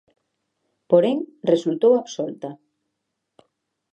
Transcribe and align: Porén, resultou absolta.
Porén, 0.89 1.17
resultou 1.51 1.93
absolta. 1.95 2.49